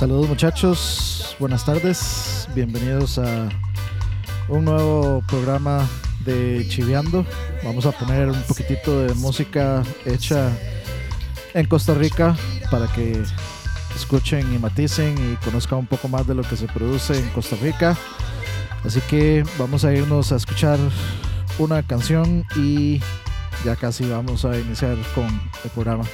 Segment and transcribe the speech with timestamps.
[0.00, 3.50] Saludos muchachos, buenas tardes, bienvenidos a
[4.48, 5.86] un nuevo programa
[6.20, 7.26] de Chiveando.
[7.62, 10.56] Vamos a poner un poquitito de música hecha
[11.52, 12.34] en Costa Rica
[12.70, 13.22] para que
[13.94, 17.56] escuchen y maticen y conozcan un poco más de lo que se produce en Costa
[17.60, 17.94] Rica.
[18.82, 20.78] Así que vamos a irnos a escuchar
[21.58, 23.02] una canción y
[23.66, 25.26] ya casi vamos a iniciar con
[25.62, 26.04] el programa.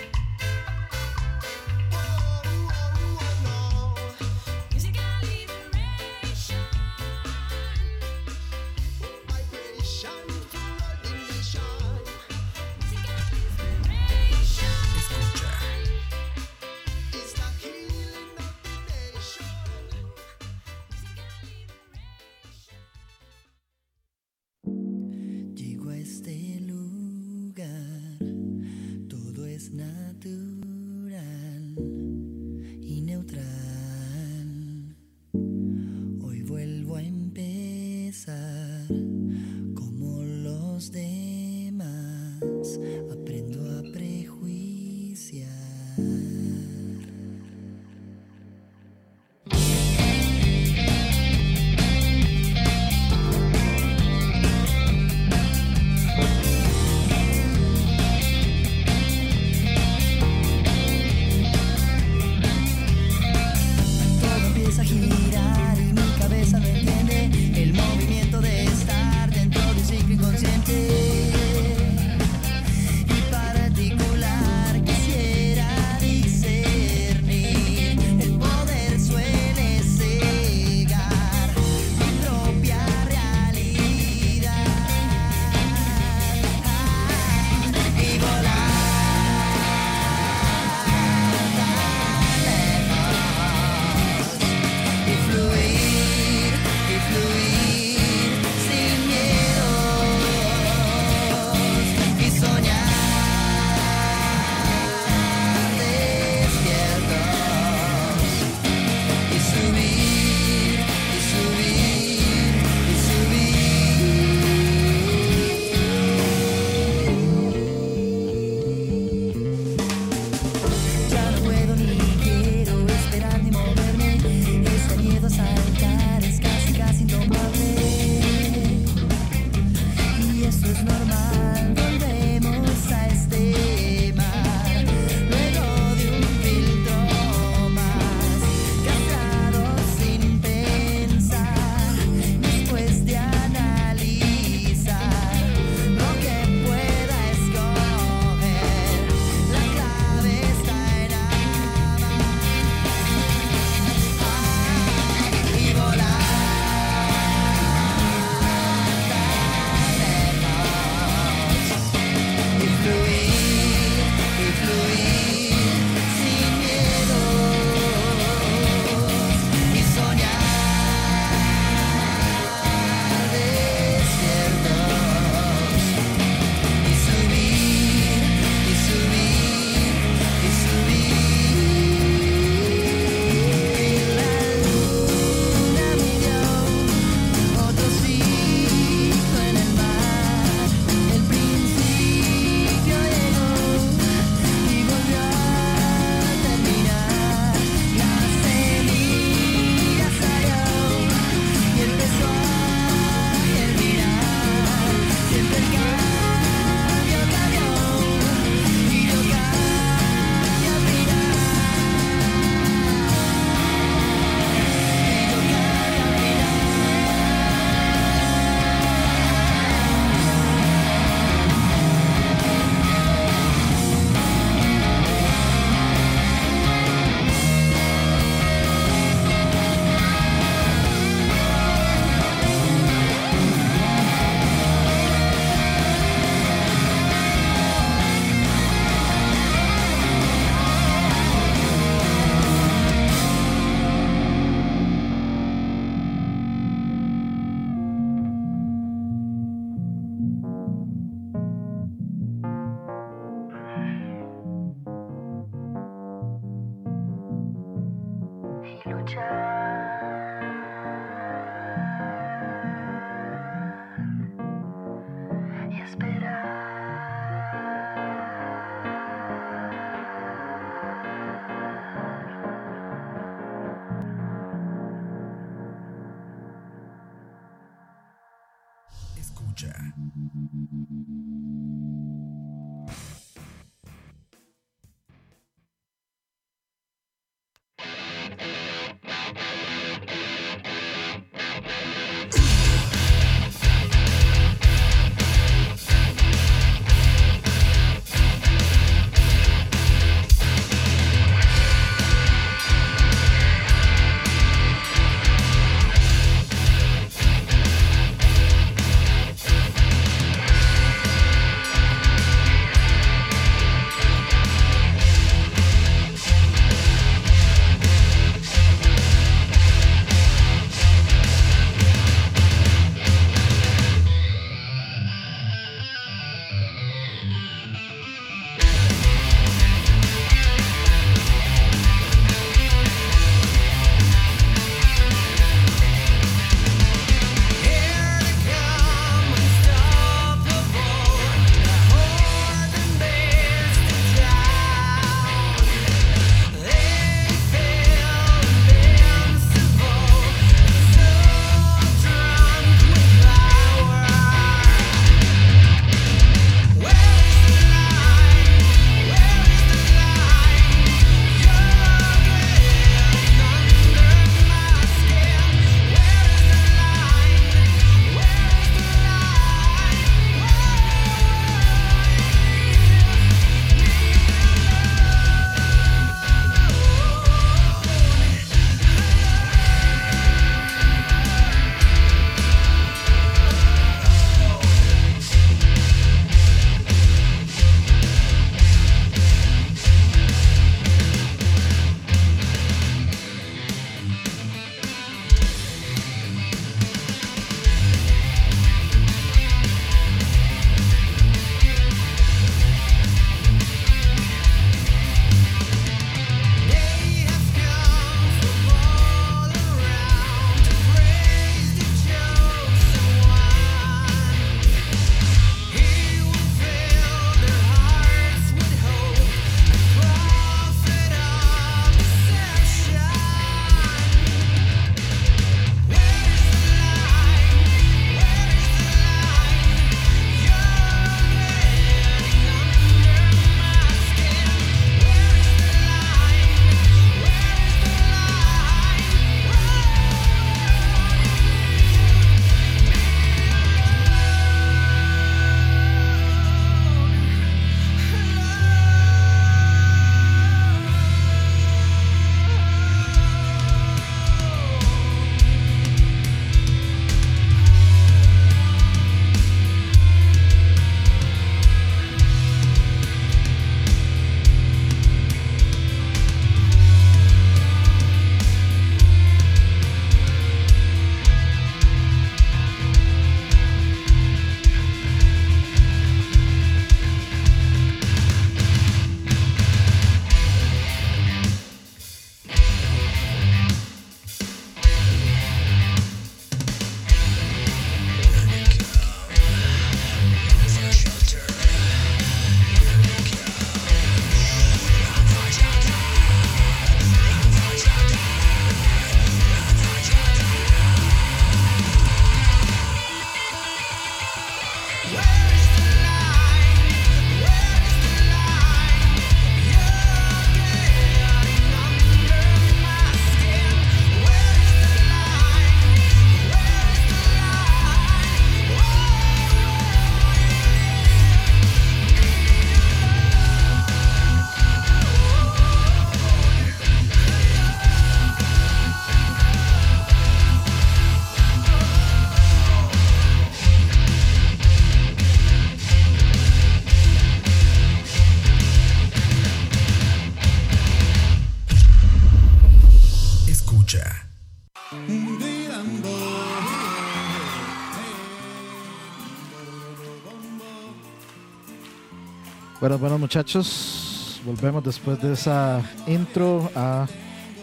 [552.98, 557.06] Bueno muchachos, volvemos después de esa intro a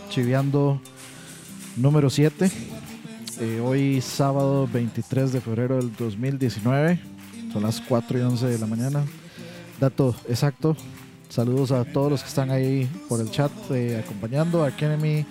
[0.09, 0.79] Chiviando
[1.75, 2.51] número 7.
[3.39, 6.99] Eh, hoy sábado 23 de febrero del 2019,
[7.51, 9.03] son las 4 y 11 de la mañana.
[9.79, 10.75] Dato exacto,
[11.29, 15.25] saludos a todos los que están ahí por el chat eh, acompañando, a Kenemy,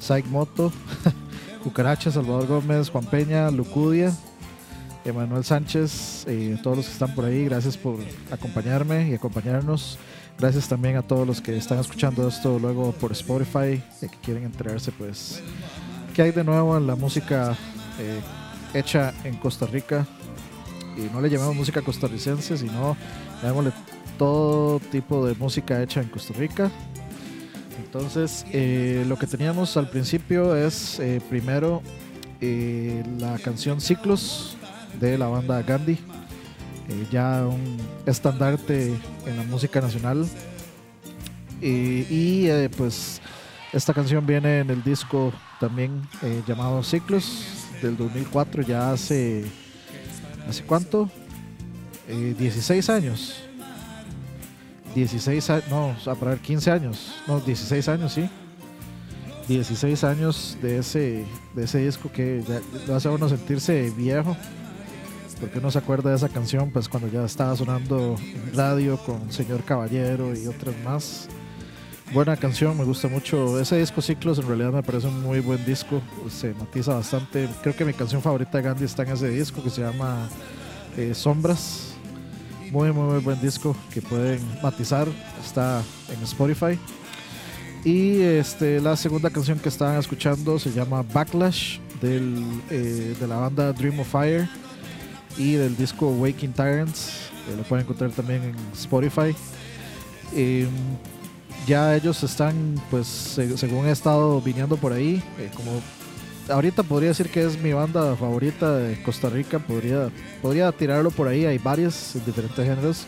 [0.00, 0.72] Psych Moto,
[1.62, 4.14] Cucaracha, Salvador Gómez, Juan Peña, Lucudia,
[5.04, 7.98] Emanuel Sánchez, eh, todos los que están por ahí, gracias por
[8.30, 9.98] acompañarme y acompañarnos.
[10.38, 14.44] Gracias también a todos los que están escuchando esto luego por Spotify, y que quieren
[14.44, 15.42] enterarse, pues,
[16.14, 17.56] qué hay de nuevo en la música
[17.98, 18.20] eh,
[18.74, 20.06] hecha en Costa Rica.
[20.96, 22.96] Y no le llamamos música costarricense, sino
[23.42, 23.72] llamémosle
[24.18, 26.70] todo tipo de música hecha en Costa Rica.
[27.78, 31.82] Entonces, eh, lo que teníamos al principio es eh, primero
[32.40, 34.56] eh, la canción Ciclos
[35.00, 35.92] de la banda Gandhi,
[36.88, 38.94] eh, ya un estandarte
[39.26, 40.26] en la música nacional.
[41.60, 43.20] Y eh, pues
[43.72, 47.46] esta canción viene en el disco también eh, llamado Ciclos
[47.80, 49.44] del 2004, ya hace,
[50.46, 51.08] ¿hace cuánto?
[52.06, 53.44] Eh, 16 años.
[54.94, 58.28] 16 años, no, a ver, 15 años, no, 16 años, sí.
[59.48, 62.44] 16 años de ese, de ese disco que
[62.94, 64.36] hace a uno sentirse viejo.
[65.42, 69.32] Porque uno se acuerda de esa canción, pues cuando ya estaba sonando en radio con
[69.32, 71.28] Señor Caballero y otras más.
[72.14, 73.58] Buena canción, me gusta mucho.
[73.58, 76.00] Ese disco Ciclos en realidad me parece un muy buen disco.
[76.30, 77.48] Se matiza bastante.
[77.60, 80.28] Creo que mi canción favorita de Gandhi está en ese disco que se llama
[80.96, 81.94] eh, Sombras.
[82.70, 85.08] Muy, muy, muy buen disco que pueden matizar.
[85.44, 86.78] Está en Spotify.
[87.84, 93.38] Y este, la segunda canción que estaban escuchando se llama Backlash del, eh, de la
[93.38, 94.48] banda Dream of Fire
[95.36, 97.08] y del disco Waking Tyrants.
[97.48, 99.34] Eh, lo pueden encontrar también en Spotify.
[100.34, 100.66] Eh,
[101.66, 105.70] ya ellos están, pues, se- según he estado viniendo por ahí, eh, como
[106.48, 110.10] ahorita podría decir que es mi banda favorita de Costa Rica, podría,
[110.40, 113.04] podría tirarlo por ahí, hay varias en diferentes géneros,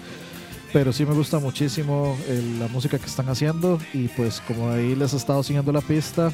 [0.73, 2.17] pero sí me gusta muchísimo
[2.61, 6.31] la música que están haciendo y pues como ahí les he estado siguiendo la pista,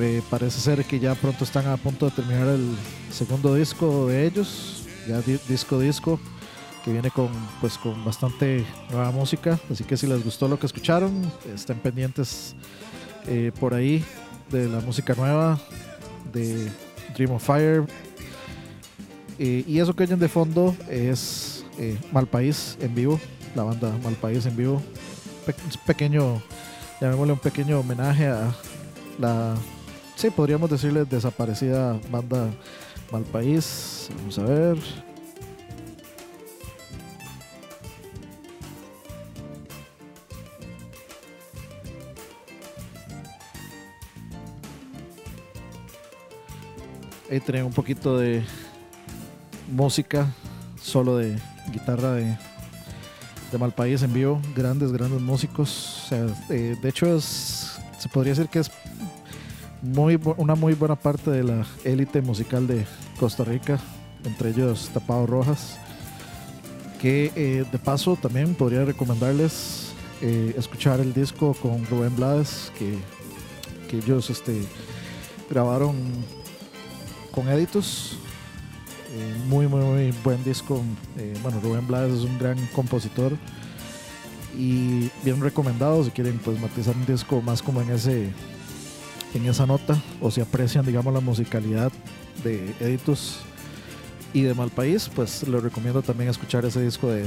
[0.00, 2.66] eh, parece ser que ya pronto están a punto de terminar el
[3.12, 6.18] segundo disco de ellos, ya di- disco disco,
[6.84, 7.28] que viene con
[7.60, 12.54] pues con bastante nueva música, así que si les gustó lo que escucharon, estén pendientes
[13.26, 14.04] eh, por ahí
[14.50, 15.58] de la música nueva
[16.32, 16.70] de
[17.14, 17.84] Dream of Fire.
[19.38, 23.20] Eh, y eso que oyen de fondo es eh, Malpaís en vivo,
[23.54, 24.82] la banda Malpaís en vivo.
[25.86, 26.42] Pequeño,
[27.00, 28.52] llamémosle un pequeño homenaje a
[29.18, 29.54] la,
[30.16, 32.50] sí, podríamos decirle desaparecida banda
[33.12, 34.08] Malpaís.
[34.18, 34.78] Vamos a ver.
[47.30, 48.42] Ahí un poquito de
[49.70, 50.26] música,
[50.80, 51.38] solo de
[51.70, 52.36] guitarra de,
[53.52, 54.40] de Malpaís en vivo.
[54.56, 56.04] Grandes, grandes músicos.
[56.04, 58.70] O sea, eh, de hecho, es, se podría decir que es
[59.82, 62.86] muy, una muy buena parte de la élite musical de
[63.18, 63.78] Costa Rica,
[64.24, 65.78] entre ellos Tapado Rojas.
[67.00, 72.98] Que eh, de paso también podría recomendarles eh, escuchar el disco con Rubén Blades, que,
[73.88, 74.64] que ellos este,
[75.48, 75.94] grabaron
[77.30, 78.18] con Editus.
[79.12, 80.82] Eh, muy, muy, muy buen disco.
[81.42, 83.32] Bueno, Rubén Blades es un gran compositor
[84.56, 88.32] y bien recomendado si quieren pues matizar un disco más como en ese
[89.34, 91.92] en esa nota o si aprecian digamos la musicalidad
[92.42, 93.36] de Editus
[94.32, 97.24] y de Malpaís pues les recomiendo también escuchar ese disco de,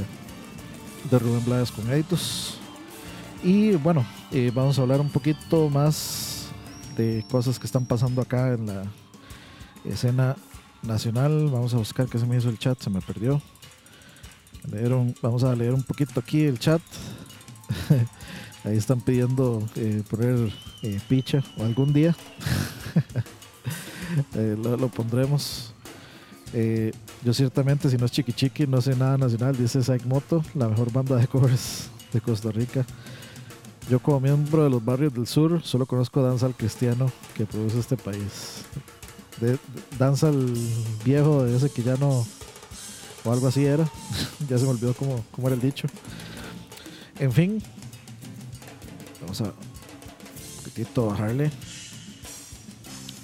[1.10, 2.58] de Rubén Blades con Editus
[3.42, 6.48] y bueno eh, vamos a hablar un poquito más
[6.96, 8.82] de cosas que están pasando acá en la
[9.84, 10.36] escena
[10.82, 11.48] nacional.
[11.50, 13.40] Vamos a buscar que se me hizo el chat, se me perdió.
[14.70, 16.82] Leyeron- vamos a leer un poquito aquí el chat.
[18.64, 20.52] Ahí están pidiendo eh, poner
[20.82, 22.14] eh, picha o algún día.
[24.34, 25.72] Eh, lo, pondremos.
[27.24, 30.68] Yo ciertamente, si no es Chiqui Chiqui, no sé nada nacional, dice Zack Moto, la
[30.68, 32.84] mejor banda de covers de Costa Rica.
[33.88, 37.78] Yo como miembro de los barrios del sur, solo conozco danza al cristiano que produce
[37.78, 38.66] este país.
[39.98, 40.52] Danza al
[41.02, 42.26] viejo de ese que ya no
[43.24, 43.88] o algo así era
[44.48, 45.86] ya se me olvidó cómo, cómo era el dicho
[47.18, 47.62] en fin
[49.32, 51.50] vamos a poquitito bajarle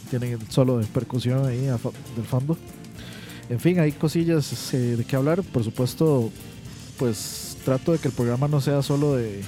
[0.09, 2.57] tienen solo percusión ahí del fondo.
[3.51, 5.43] En fin hay cosillas eh, de qué hablar.
[5.43, 6.31] Por supuesto
[6.99, 9.43] pues trato de que el programa no sea solo de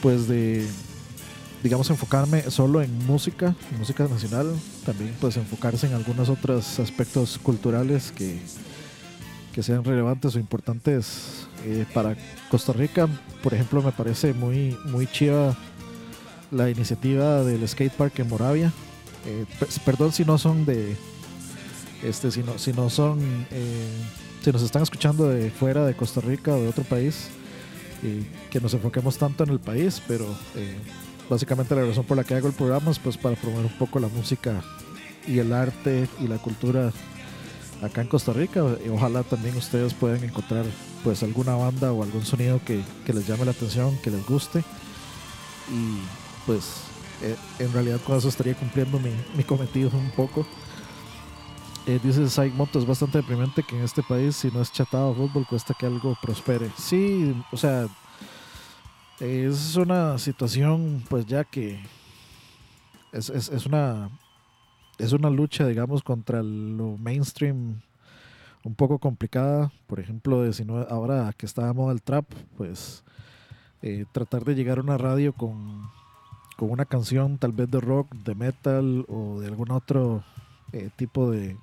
[0.00, 0.66] pues de
[1.62, 4.54] digamos enfocarme solo en música, música nacional,
[4.86, 8.38] también pues enfocarse en algunos otros aspectos culturales que,
[9.52, 12.16] que sean relevantes o importantes eh, para
[12.50, 13.08] Costa Rica.
[13.42, 15.54] Por ejemplo, me parece muy, muy chiva
[16.50, 18.72] la iniciativa del skate park en Moravia.
[19.26, 20.96] Eh, pe- perdón si no son de
[22.02, 23.18] Este, si no, si no son,
[23.50, 23.88] eh,
[24.42, 27.28] si nos están escuchando de fuera de Costa Rica o de otro país,
[28.50, 30.26] que nos enfoquemos tanto en el país, pero
[31.28, 33.98] básicamente la razón por la que hago el programa es pues para promover un poco
[33.98, 34.62] la música
[35.26, 36.92] y el arte y la cultura
[37.82, 40.64] acá en Costa Rica ojalá también ustedes puedan encontrar
[41.06, 44.64] pues alguna banda o algún sonido que, que les llame la atención, que les guste
[45.70, 46.00] y
[46.44, 46.82] pues
[47.22, 50.44] eh, en realidad con eso estaría cumpliendo mi, mi cometido un poco.
[51.86, 55.14] Eh, dice Saik Moto, es bastante deprimente que en este país, si no es chatado
[55.14, 56.72] fútbol, cuesta que algo prospere.
[56.76, 57.86] Sí, o sea,
[59.20, 61.78] es una situación, pues ya que
[63.12, 64.10] es, es, es, una
[64.98, 67.80] es una lucha, digamos, contra lo mainstream
[68.66, 69.72] un poco complicada.
[69.86, 73.04] Por ejemplo, si no, ahora que está de moda el trap, pues
[73.80, 75.88] eh, tratar de llegar a una radio con,
[76.56, 80.24] con una canción tal vez de rock, de metal o de algún otro
[80.72, 81.56] eh, tipo de,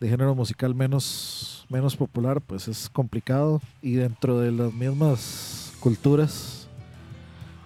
[0.00, 3.60] de género musical menos, menos popular, pues es complicado.
[3.82, 6.68] Y dentro de las mismas culturas,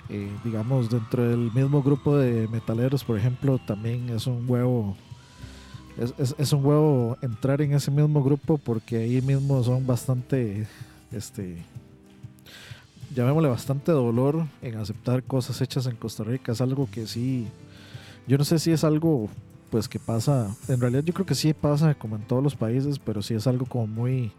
[0.09, 4.97] eh, digamos, dentro del mismo grupo de metaleros, por ejemplo, también es un huevo.
[5.98, 10.66] Es, es, un huevo entrar en ese mismo grupo porque ahí mismo son bastante,
[11.11, 11.56] este,
[13.14, 16.52] llamémosle bastante dolor en aceptar cosas hechas en Costa Rica.
[16.52, 17.48] Es algo que sí,
[18.28, 19.28] yo no sé si es algo
[19.70, 22.98] pues que pasa, en realidad yo creo que sí pasa como en todos los países,
[22.98, 24.32] pero sí es algo como muy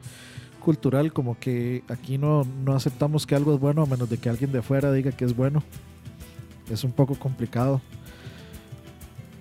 [0.59, 4.29] cultural, como que aquí no, no aceptamos que algo es bueno a menos de que
[4.29, 5.63] alguien de afuera diga que es bueno.
[6.69, 7.81] Es un poco complicado.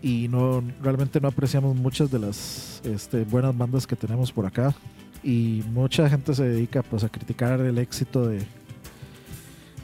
[0.00, 4.74] Y no realmente no apreciamos muchas de las este, buenas bandas que tenemos por acá.
[5.22, 8.38] Y mucha gente se dedica pues a criticar el éxito de,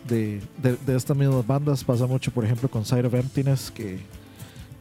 [0.08, 1.82] de, de, de estas mismas bandas.
[1.82, 3.98] Pasa mucho, por ejemplo, con Side of Emptiness, que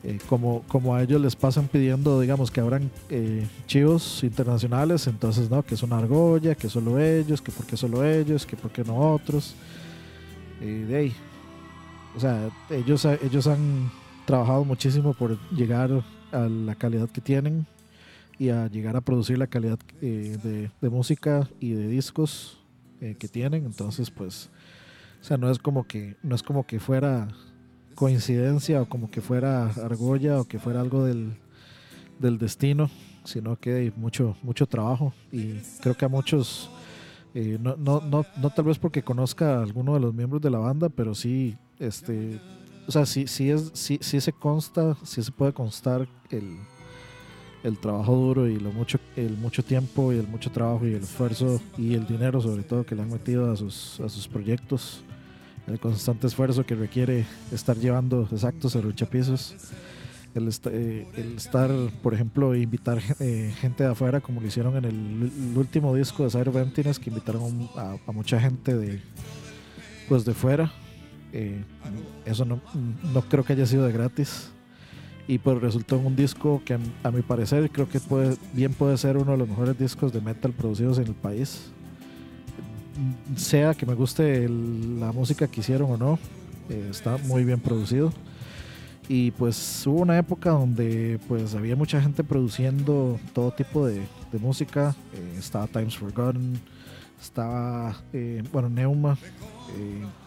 [0.04, 5.50] eh, como, como a ellos les pasan pidiendo, digamos, que abran eh, chivos internacionales, entonces,
[5.50, 5.64] ¿no?
[5.64, 8.84] Que es una argolla, que solo ellos, que por qué solo ellos, que por qué
[8.84, 9.56] no otros.
[10.62, 11.14] Eh, de ahí.
[12.18, 13.90] O sea, ellos, ellos han
[14.26, 17.66] trabajado muchísimo por llegar a la calidad que tienen
[18.40, 22.60] y a llegar a producir la calidad de, de, música y de discos
[23.00, 23.66] que tienen.
[23.66, 24.50] Entonces, pues,
[25.22, 27.28] o sea, no es como que, no es como que fuera
[27.96, 31.36] coincidencia o como que fuera argolla o que fuera algo del,
[32.20, 32.90] del destino,
[33.24, 36.70] sino que hay mucho, mucho trabajo y creo que a muchos,
[37.34, 40.50] eh, no, no, no, no, tal vez porque conozca a alguno de los miembros de
[40.50, 42.40] la banda, pero sí, este,
[42.88, 46.58] o sea, sí, sí, es, sí, se consta, sí se puede constar el,
[47.64, 51.62] el trabajo duro y mucho, el mucho tiempo y el mucho trabajo y el esfuerzo
[51.78, 55.04] y el dinero sobre todo que le han metido a sus, a sus proyectos
[55.68, 59.56] el constante esfuerzo que requiere estar llevando exactos a pisos
[60.36, 61.70] el, eh, el, estar,
[62.02, 66.50] por ejemplo, invitar eh, gente de afuera, como lo hicieron en el, último disco de
[66.50, 69.00] of Emptiness, que invitaron a, mucha gente de,
[70.10, 70.74] pues de fuera.
[71.34, 71.64] Eh,
[72.26, 72.62] eso no,
[73.14, 74.50] no, creo que haya sido de gratis.
[75.28, 78.98] Y pues resultó en un disco que, a, mi parecer, creo que puede, bien puede
[78.98, 81.72] ser uno de los mejores discos de metal producidos en el país
[83.36, 86.20] sea que me guste la música que hicieron o no,
[86.70, 88.14] eh, está muy bien producido.
[89.10, 94.02] Y pues hubo una época donde pues había mucha gente produciendo todo tipo de,
[94.40, 94.96] música.
[95.14, 96.60] Eh, estaba Times Forgotten,
[97.22, 97.96] estaba,
[98.52, 99.18] bueno, Neuma,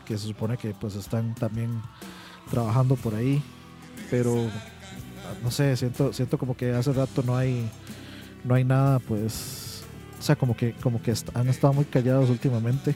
[0.05, 1.83] que se supone que pues están también
[2.51, 3.43] trabajando por ahí.
[4.11, 4.35] Pero
[5.43, 7.69] no sé, siento, siento como que hace rato no hay,
[8.45, 9.67] no hay nada pues
[10.19, 12.95] o sea, como que, como que han estado muy callados últimamente.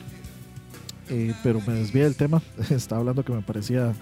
[1.09, 2.40] Eh, pero me desvié del tema.
[2.70, 3.92] Estaba hablando que me parecía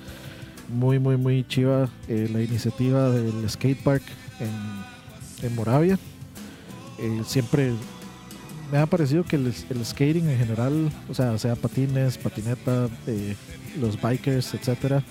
[0.69, 4.03] muy, muy, muy chiva eh, la iniciativa del skatepark
[4.41, 5.99] en, en Moravia.
[6.99, 7.73] Eh, siempre
[8.71, 12.89] me ha parecido que el, el, skating en general, o sea, sea patines, patineta,
[13.81, 15.03] los bikers, etcétera,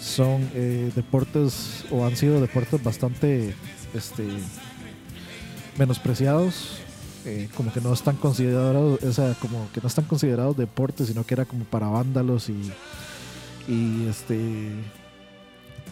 [0.00, 0.48] son
[0.94, 3.54] deportes o han sido deportes bastante
[3.94, 4.24] este,
[5.78, 6.84] menospreciados
[7.26, 11.24] eh, como que no están considerados, o sea, como que no están considerados deportes, sino
[11.24, 14.68] que era como para vándalos y, este,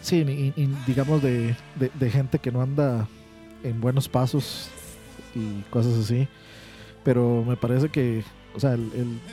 [0.03, 0.53] sí,
[0.85, 3.07] digamos de, de, gente que no anda
[3.63, 4.69] en buenos pasos
[5.33, 6.27] y cosas así.
[7.03, 8.23] Pero me parece que,
[8.55, 8.77] o sea,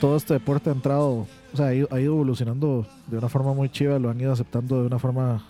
[0.01, 3.99] todo este deporte ha entrado, o sea, ha ido, evolucionando de una forma muy chiva,
[3.99, 5.45] lo han ido aceptando de una forma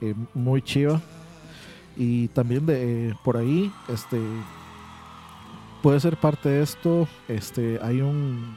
[0.00, 1.00] eh, muy chiva.
[1.96, 4.20] Y también de por ahí, este,
[5.82, 7.08] puede ser parte de esto.
[7.28, 8.56] Este, hay un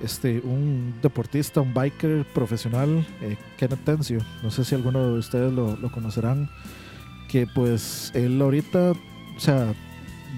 [0.00, 5.52] este, un deportista, un biker profesional, eh, Kenneth Tencio, no sé si alguno de ustedes
[5.52, 6.50] lo, conocerán,
[7.28, 9.74] que que pues él ahorita, o sea,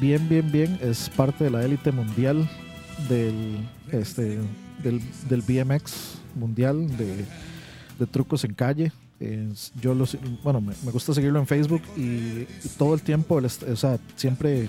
[0.00, 2.48] bien, bien, bien, es parte de la élite mundial
[3.08, 4.38] del, este,
[4.82, 7.24] del, del BMX mundial de,
[7.98, 8.92] de trucos en calle.
[9.80, 12.44] Yo los, bueno, me, gusta seguirlo en Facebook y,
[12.76, 14.68] todo el tiempo, o sea, siempre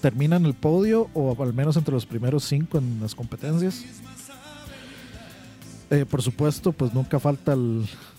[0.00, 3.84] termina en el podio o al menos entre los primeros cinco en las competencias.
[5.94, 7.54] Eh, por supuesto, pues nunca falta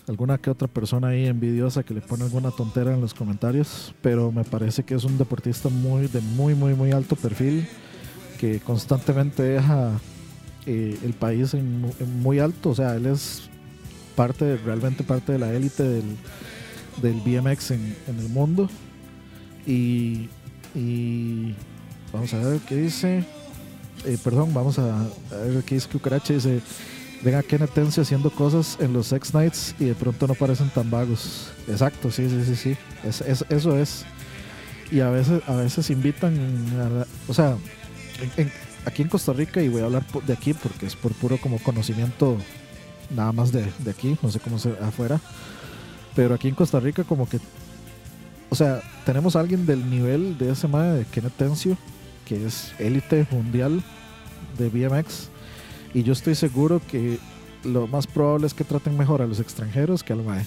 [0.08, 4.30] alguna que otra persona ahí envidiosa que le pone alguna tontera en los comentarios, pero
[4.32, 7.66] me parece que es un deportista muy de muy muy muy alto perfil
[8.38, 9.90] que constantemente deja
[10.64, 13.48] eh, el país en, mu- en muy alto, o sea, él es
[14.14, 16.04] parte, realmente parte de la élite del,
[17.02, 18.68] del BMX en, en el mundo.
[19.66, 20.28] Y,
[22.12, 23.24] vamos a ver qué dice,
[24.04, 26.60] Eh, perdón, vamos a, a ver qué dice Cucaracha, dice
[27.22, 30.68] ven a Kenneth Tencio haciendo cosas en los Sex Nights y de pronto no parecen
[30.70, 31.50] tan vagos.
[31.68, 32.76] Exacto, sí, sí, sí, sí.
[33.04, 34.04] Es, es- eso es.
[34.90, 36.36] Y a veces, a veces invitan,
[36.78, 37.56] a o sea,
[38.84, 41.58] aquí en Costa Rica, y voy a hablar de aquí porque es por puro como
[41.58, 42.36] conocimiento
[43.14, 45.20] nada más de, de aquí, no sé cómo se afuera,
[46.14, 47.38] pero aquí en Costa Rica como que,
[48.50, 51.76] o sea, tenemos a alguien del nivel de ese mae de Kenneth Tencio,
[52.24, 53.82] que es élite mundial
[54.58, 55.28] de BMX,
[55.94, 57.18] y yo estoy seguro que
[57.64, 60.44] lo más probable es que traten mejor a los extranjeros que al MAE.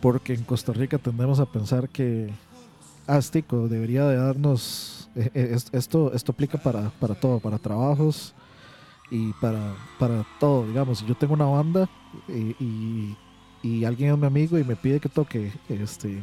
[0.00, 2.30] Porque en Costa Rica tendemos a pensar que
[3.06, 5.08] Astico debería de darnos...
[5.16, 8.34] eh, eh, es- esto, esto aplica para, para todo, para trabajos
[9.10, 10.98] y para, para todo, digamos.
[10.98, 11.88] Si yo tengo una banda
[12.28, 13.16] y, y-
[13.62, 16.22] y alguien es mi amigo y me pide que toque este,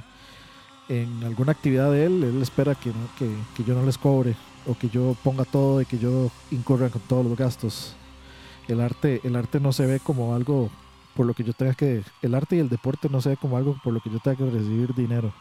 [0.87, 4.35] en alguna actividad de él, él espera que, que, que yo no les cobre
[4.65, 7.95] o que yo ponga todo y que yo incurra con todos los gastos.
[8.67, 10.69] El arte, el arte no se ve como algo
[11.15, 13.57] por lo que yo tenga que, el arte y el deporte no se ve como
[13.57, 15.33] algo por lo que yo tenga que recibir dinero.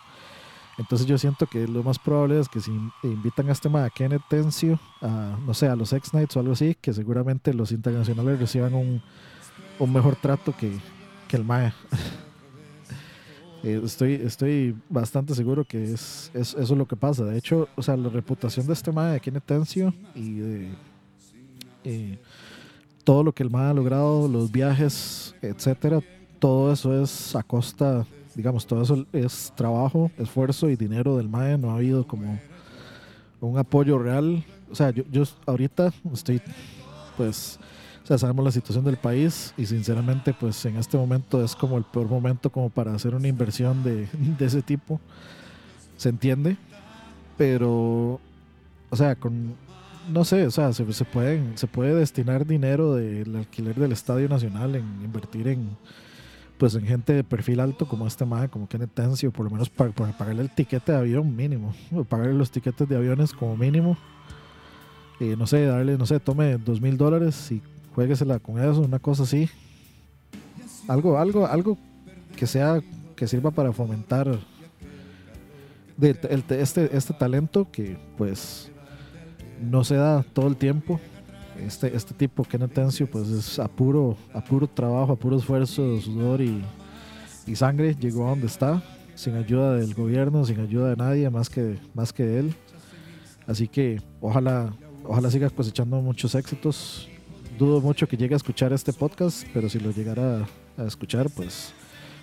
[0.79, 2.71] Entonces yo siento que lo más probable es que si
[3.03, 6.41] invitan a este ma a Kenneth Tencio, a, no sé, a los X Nights o
[6.41, 9.03] algo así, que seguramente los internacionales reciban un,
[9.79, 10.79] un mejor trato que,
[11.29, 11.75] que el Maya.
[13.65, 17.25] Eh, estoy, estoy bastante seguro que es, es- eso es lo que pasa.
[17.25, 20.69] De hecho, o sea, la reputación de este Maya de Kenneth Tencio y de
[21.85, 22.19] eh,
[23.05, 26.01] todo lo que el Maya ha logrado, los viajes, etcétera,
[26.39, 31.57] todo eso es a costa, digamos, todo eso es trabajo, esfuerzo y dinero del MAE.
[31.59, 32.39] No ha habido como
[33.41, 34.45] un apoyo real.
[34.71, 36.41] O sea, yo, yo ahorita estoy,
[37.17, 37.59] pues,
[38.03, 41.79] o sea, sabemos la situación del país y sinceramente, pues en este momento es como
[41.79, 45.01] el peor momento como para hacer una inversión de, de ese tipo.
[45.97, 46.57] Se entiende,
[47.37, 48.21] pero,
[48.91, 49.55] o sea, con,
[50.11, 54.75] no sé, o sea, se, pueden, se puede destinar dinero del alquiler del Estadio Nacional
[54.75, 55.77] en invertir en,
[56.59, 59.71] pues en gente de perfil alto como este MAE, como Kenneth Tencio, por lo menos
[59.71, 63.57] para, para pagarle el tiquete de avión mínimo, o pagarle los tiquetes de aviones como
[63.57, 63.97] mínimo.
[65.21, 67.63] Y no sé, darle, no sé, tome dos mil dólares y
[67.95, 69.49] jueguesela con eso, una cosa así.
[70.89, 71.79] Algo, algo, algo
[72.37, 72.81] que sea,
[73.17, 74.39] que sirva para fomentar
[76.01, 78.71] este, este talento que pues
[79.61, 81.01] no se da todo el tiempo.
[81.59, 86.01] Este, este tipo, Kenneth Tencio, pues es a puro, a puro trabajo, a puro esfuerzo,
[86.01, 86.65] sudor y,
[87.47, 88.83] y sangre, llegó a donde está,
[89.15, 92.55] sin ayuda del gobierno, sin ayuda de nadie más que, más que él.
[93.47, 94.73] Así que ojalá,
[95.05, 97.09] ojalá sigas cosechando muchos éxitos.
[97.63, 101.73] Dudo mucho que llegue a escuchar este podcast, pero si lo llegara a escuchar, pues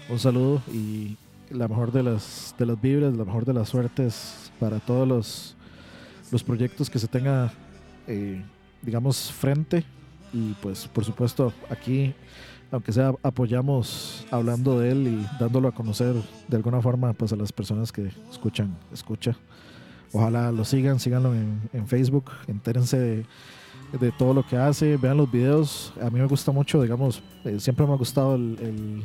[0.10, 1.16] un saludo y
[1.50, 5.56] la mejor de las, de las vibras, la mejor de las suertes para todos los,
[6.30, 7.54] los proyectos que se tenga,
[8.06, 8.44] eh,
[8.82, 9.86] digamos, frente.
[10.34, 12.14] Y pues, por supuesto, aquí,
[12.70, 16.16] aunque sea, apoyamos hablando de él y dándolo a conocer
[16.50, 19.38] de alguna forma pues, a las personas que escuchan, escucha.
[20.12, 23.26] Ojalá lo sigan, síganlo en, Facebook, entérense de,
[23.98, 25.94] de todo lo que hace, vean los videos.
[26.02, 29.04] A mí me gusta mucho, digamos, eh, siempre me ha gustado el,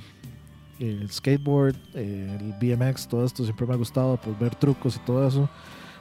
[0.79, 4.99] el, skateboard, eh, el BMX, todo esto siempre me ha gustado, pues ver trucos y
[5.01, 5.49] todo eso.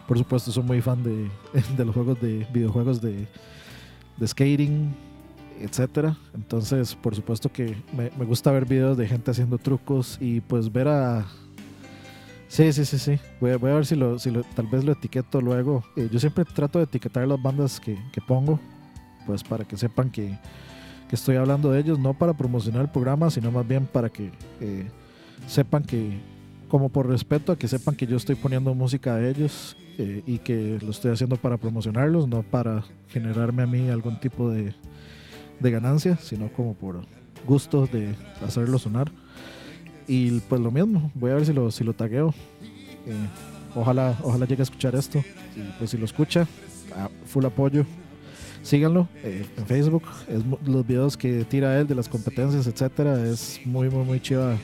[0.08, 1.30] Por supuesto, soy muy fan de,
[1.78, 3.28] de los juegos de videojuegos de,
[4.18, 4.94] de skating,
[5.60, 6.18] etcétera.
[6.34, 10.88] Entonces, por supuesto que me, gusta ver videos de gente haciendo trucos y pues ver
[10.88, 11.26] a
[12.48, 13.20] Sí, sí, sí, sí.
[13.42, 15.84] Voy a, voy a ver si lo, si lo, tal vez lo etiqueto luego.
[15.96, 18.60] Eh, yo siempre trato de etiquetar las bandas que, que pongo,
[19.26, 20.38] pues para que sepan que,
[21.10, 24.32] que estoy hablando de ellos, no para promocionar el programa, sino más bien para que
[24.60, 24.88] eh,
[25.48, 26.20] sepan que,
[26.68, 30.40] como por respeto a que sepan que yo estoy poniendo música de ellos eh, y
[30.40, 34.74] que lo estoy haciendo para promocionarlos, no para generarme a mí algún tipo de,
[35.60, 37.02] de ganancia, sino como por
[37.46, 39.12] gusto de hacerlo sonar.
[40.08, 42.34] y pues lo mismo, voy a ver si lo, si lo tagueo.
[43.06, 43.28] Eh,
[43.76, 45.20] ojalá, ojalá llegue a escuchar esto.
[45.56, 46.48] Y pues si lo escucha,
[47.26, 47.86] full apoyo.
[48.64, 50.04] Síganlo eh, en Facebook.
[50.28, 54.58] Es, los videos que tira él de las competencias, etcétera, es muy, muy, muy chiva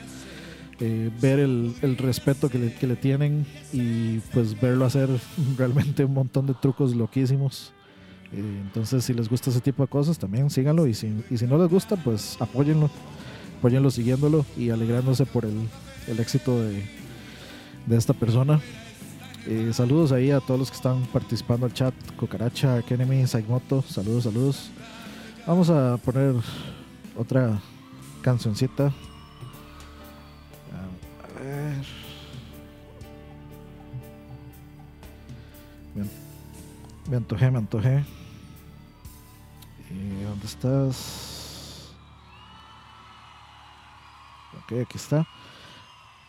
[0.80, 5.10] eh, ver el, el respeto que le, que le, tienen y pues verlo hacer
[5.58, 7.74] realmente un montón de trucos loquísimos.
[8.32, 10.86] Eh, entonces, si les gusta ese tipo de cosas, también síganlo.
[10.86, 12.90] Y si, y si no les gusta, pues apóyenlo.
[13.58, 15.68] Apóyenlo siguiéndolo y alegrándose por el,
[16.08, 16.82] el éxito de,
[17.86, 18.58] de esta persona.
[19.46, 21.94] Eh, saludos ahí a todos los que están participando al chat.
[22.16, 23.82] Cocaracha, Kenemy, Saigmoto.
[23.82, 24.70] Saludos, saludos.
[25.46, 26.34] Vamos a poner
[27.16, 27.58] otra
[28.22, 28.92] cancioncita.
[31.16, 31.84] A ver.
[37.08, 38.04] Me antojé, me antojé.
[39.90, 41.92] ¿Y dónde estás?
[44.58, 45.26] Ok, aquí está.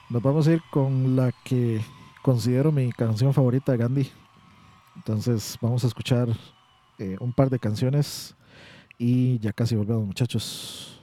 [0.09, 1.81] Nos vamos a ir con la que
[2.21, 4.09] considero mi canción favorita Gandhi.
[4.95, 6.29] Entonces vamos a escuchar
[6.99, 8.35] eh, un par de canciones
[8.97, 11.01] y ya casi volvemos muchachos.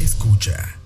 [0.00, 0.80] Escucha.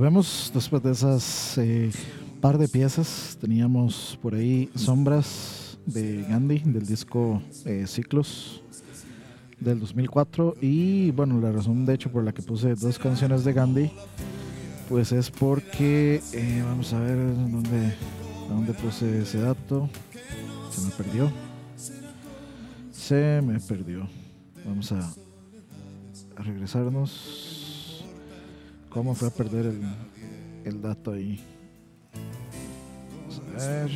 [0.00, 1.90] Volvemos después de esas eh,
[2.40, 3.36] par de piezas.
[3.38, 8.62] Teníamos por ahí Sombras de Gandhi del disco eh, Ciclos
[9.58, 13.52] del 2004 y bueno, la razón de hecho por la que puse dos canciones de
[13.52, 13.90] Gandhi
[14.88, 17.94] pues es porque eh, vamos a ver dónde,
[18.48, 19.90] dónde puse ese dato.
[20.70, 21.30] Se me perdió.
[22.90, 24.08] Se me perdió.
[24.64, 25.12] Vamos a,
[26.36, 27.49] a regresarnos.
[28.90, 29.72] ¿Cómo fue a perder
[30.64, 31.40] el, dato ahí?
[33.12, 33.90] Vamos a ver.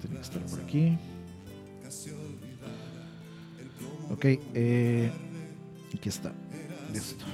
[0.00, 0.98] Tiene que estar por aquí.
[4.10, 4.24] Ok,
[4.54, 5.10] eh,
[5.94, 6.32] aquí está.
[6.92, 7.24] Listo.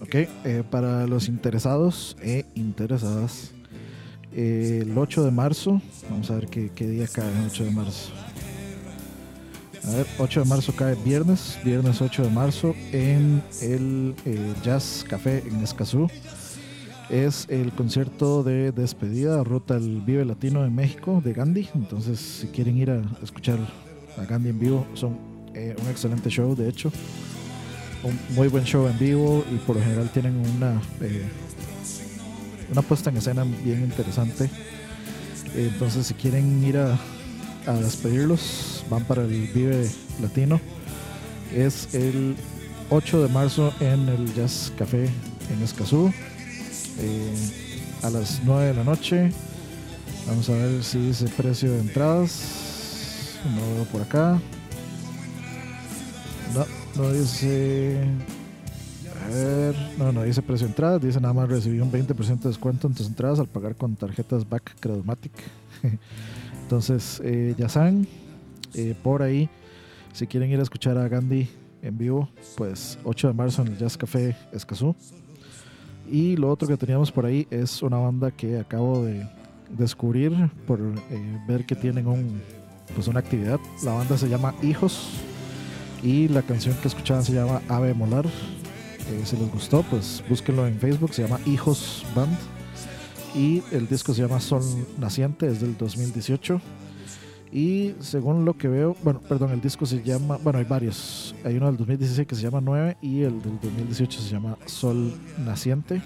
[0.00, 3.52] Ok, eh, para los interesados e interesadas,
[4.32, 7.70] eh, el 8 de marzo, vamos a ver qué, qué, día cae el 8 de
[7.70, 8.12] marzo.
[9.88, 15.02] A ver, 8 de marzo cae viernes, viernes 8 de marzo en el eh, Jazz
[15.08, 16.08] Café en Escazú.
[17.08, 21.70] Es el concierto de despedida, ruta al Vive Latino de México de Gandhi.
[21.74, 23.58] Entonces, si quieren ir a escuchar
[24.18, 25.16] a Gandhi en vivo, son
[25.54, 26.92] eh, un excelente show, de hecho.
[28.04, 31.26] un muy buen show en vivo y por lo general tienen una, eh,
[32.70, 34.50] una puesta en escena bien interesante.
[35.56, 36.98] Entonces, si quieren ir a,
[37.66, 39.88] a despedirlos, van para el Vive
[40.20, 40.60] Latino.
[41.54, 42.36] Es el
[42.90, 46.12] 8 de marzo en el Jazz Café en Escazú.
[47.00, 47.34] Eh,
[48.02, 49.30] a las 9 de la noche.
[50.26, 53.38] Vamos a ver si dice precio de entradas.
[53.44, 54.40] No veo por acá.
[56.54, 56.66] No,
[57.02, 57.98] no dice.
[59.24, 61.02] A ver, no, no dice precio de entradas.
[61.02, 64.48] Dice nada más recibí un 20% de descuento en tus entradas al pagar con tarjetas
[64.48, 65.32] Back Credomatic.
[66.62, 68.06] Entonces, eh, ya saben,
[68.74, 69.48] eh, por ahí,
[70.12, 71.48] si quieren ir a escuchar a Gandhi
[71.82, 74.94] en vivo, pues 8 de marzo en el Jazz Café Escazú.
[76.10, 79.26] Y lo otro que teníamos por ahí es una banda que acabo de
[79.76, 80.32] descubrir
[80.66, 82.40] por eh, ver que tienen un,
[82.94, 83.60] pues una actividad.
[83.82, 85.10] La banda se llama Hijos
[86.02, 88.26] y la canción que escuchaban se llama Ave Molar.
[88.26, 92.36] Eh, si les gustó, pues búsquenlo en Facebook, se llama Hijos Band.
[93.34, 94.62] Y el disco se llama Sol
[94.98, 96.60] Naciente, es del 2018.
[97.52, 101.34] Y según lo que veo, bueno, perdón, el disco se llama, bueno, hay varios.
[101.44, 105.14] Hay uno del 2016 que se llama 9 y el del 2018 se llama Sol
[105.38, 106.02] Naciente.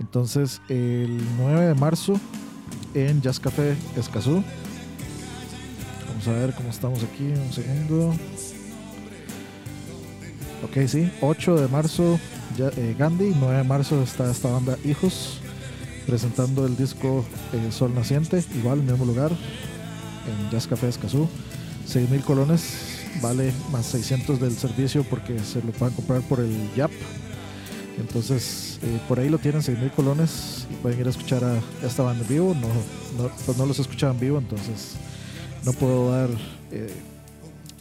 [0.00, 2.18] Entonces, el 9 de marzo
[2.94, 4.42] en Jazz Café Escazú.
[6.08, 8.14] Vamos a ver cómo estamos aquí, un segundo.
[10.64, 12.18] Ok, sí, 8 de marzo
[12.58, 15.40] eh, Gandhi, 9 de marzo está esta banda Hijos
[16.06, 19.32] presentando el disco eh, Sol Naciente, igual, mismo lugar,
[20.26, 21.28] en Jazz Café Escazú.
[21.86, 26.52] 6 mil colones, vale más 600 del servicio porque se lo pueden comprar por el
[26.74, 26.90] YAP.
[27.98, 31.60] Entonces, eh, por ahí lo tienen, 6 mil colones y pueden ir a escuchar a
[31.86, 32.54] esta banda en vivo.
[32.54, 34.96] No, pues no los en vivo, entonces
[35.64, 36.30] no puedo dar,
[36.72, 36.92] eh,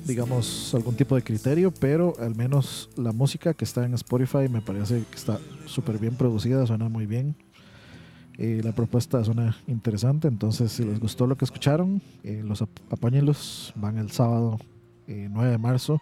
[0.06, 4.62] digamos, algún tipo de criterio, pero al menos la música que está en Spotify me
[4.62, 7.36] parece que está súper bien producida, suena muy bien.
[8.38, 12.70] Eh, la propuesta suena interesante, entonces si les gustó lo que escucharon, eh, los ap.
[13.00, 14.60] Van el sábado
[15.08, 16.02] 9 de marzo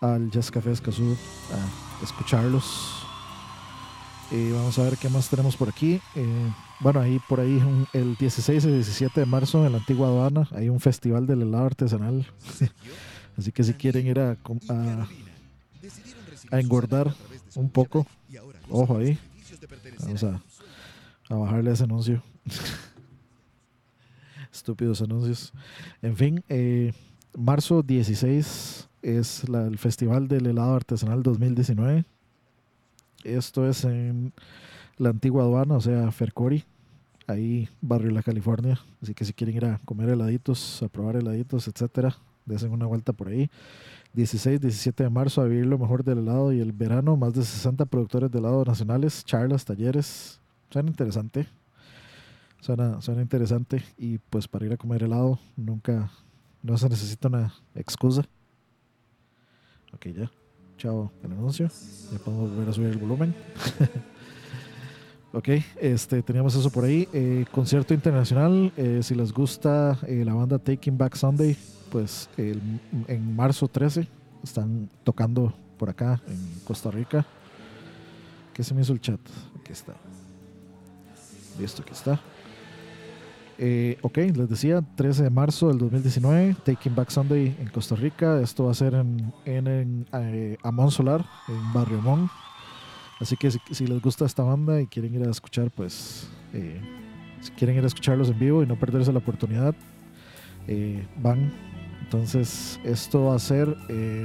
[0.00, 1.16] al Jazz Café Escazú
[1.52, 3.02] a escucharlos.
[4.32, 6.00] Eh, vamos a ver qué más tenemos por aquí.
[6.80, 7.62] bueno, ahí por ahí
[7.94, 11.66] el 16 y 17 de marzo en la antigua aduana hay un festival del helado
[11.66, 12.26] artesanal.
[13.38, 14.36] Así que si quieren ir a,
[16.50, 17.14] a engordar
[17.54, 18.06] un poco,
[18.68, 19.18] ojo ahí.
[20.00, 20.40] Vamos a
[21.28, 22.22] a bajarle ese anuncio.
[24.52, 25.52] Estúpidos anuncios.
[26.02, 26.92] En fin, eh,
[27.36, 32.04] marzo 16 es la, el Festival del Helado Artesanal 2019.
[33.24, 34.32] Esto es en
[34.98, 36.64] la antigua aduana, o sea, Fercori,
[37.26, 38.80] ahí, barrio La California.
[39.02, 43.12] Así que si quieren ir a comer heladitos, a probar heladitos, etcétera, desen una vuelta
[43.12, 43.50] por ahí.
[44.14, 47.16] 16, 17 de marzo a vivir lo mejor del helado y el verano.
[47.16, 51.46] Más de 60 productores de helado nacionales, charlas, talleres, Suena interesante.
[52.60, 53.82] Suena, suena interesante.
[53.96, 56.10] Y pues para ir a comer helado nunca,
[56.62, 58.22] no se necesita una excusa.
[59.92, 60.30] Ok, ya.
[60.78, 61.68] Chao el anuncio.
[62.12, 63.34] Ya podemos volver a subir el volumen.
[65.32, 65.48] ok,
[65.80, 67.08] este, teníamos eso por ahí.
[67.12, 68.72] Eh, concierto internacional.
[68.76, 71.56] Eh, si les gusta eh, la banda Taking Back Sunday,
[71.90, 72.60] pues el,
[73.08, 74.06] en marzo 13
[74.42, 77.24] están tocando por acá en Costa Rica.
[78.52, 79.20] ¿Qué se me hizo el chat?
[79.60, 79.94] Aquí está.
[81.58, 82.20] Listo, aquí está.
[83.58, 88.40] Eh, ok, les decía, 13 de marzo del 2019, Taking Back Sunday en Costa Rica.
[88.40, 92.30] Esto va a ser en, en, eh, Amón Solar, en Barrio Amón.
[93.18, 96.80] Así que si, les gusta esta banda y quieren ir a escuchar, pues, eh,
[97.40, 99.74] si quieren ir a escucharlos en vivo y no perderse la oportunidad,
[100.66, 101.52] eh, van.
[102.02, 103.74] Entonces, esto va a ser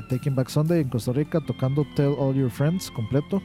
[0.07, 3.41] Taking Back Sunday en Costa Rica, tocando Tell All Your Friends completo.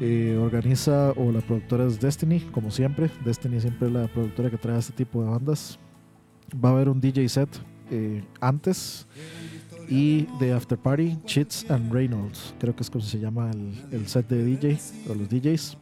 [0.00, 3.10] Eh, organiza o la productora es Destiny, como siempre.
[3.24, 5.78] Destiny siempre es la productora que trae este tipo de bandas.
[6.64, 7.48] Va a haber un DJ set
[7.90, 9.06] eh, antes
[9.88, 12.54] y de After Party, Cheats and Reynolds.
[12.60, 14.78] Creo que es como se llama el, el, set de DJ
[15.08, 15.78] o los DJs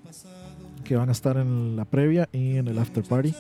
[0.83, 3.35] que van a estar en la previa y en el After Party.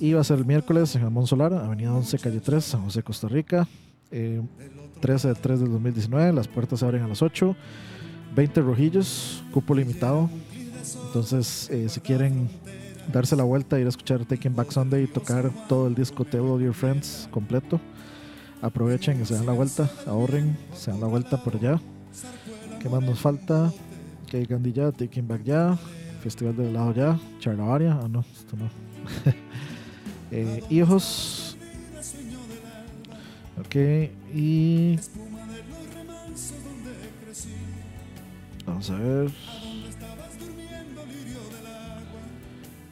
[0.00, 3.02] Y va a ser el miércoles en Jamón Solar, Avenida 11, calle 3, San José,
[3.02, 3.68] Costa Rica.
[4.10, 4.42] Eh,
[5.00, 6.32] 13 de 3 del 2019.
[6.32, 7.54] Las puertas se abren a las 8.
[8.34, 10.28] 20 rojillos, cupo limitado.
[11.06, 12.48] Entonces, eh, si quieren
[13.12, 16.40] darse la vuelta, ir a escuchar Taking Back Sunday y tocar todo el disco Tell
[16.40, 17.80] All Your Friends completo,
[18.60, 21.80] aprovechen y se dan la vuelta, ahorren, se dan la vuelta por allá.
[22.80, 23.72] ¿Qué más nos falta?
[24.26, 25.78] Que Gandhi ya, Taking Back ya,
[26.22, 28.68] Festival del helado ya, Charlavaria, ah no, esto no.
[30.30, 31.56] eh, hijos.
[33.58, 33.76] Ok,
[34.34, 34.98] y
[38.66, 39.30] Vamos a ver.